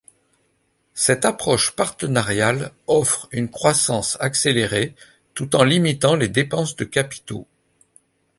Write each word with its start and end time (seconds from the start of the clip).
Cette 0.95 1.25
approche 1.25 1.75
partenariale 1.75 2.71
offre 2.87 3.27
une 3.31 3.51
croissance 3.51 4.17
accélérée 4.19 4.95
tout 5.35 5.55
en 5.55 5.63
limitant 5.63 6.15
les 6.15 6.27
dépenses 6.27 6.75
de 6.75 6.85
capitaux. 6.85 7.45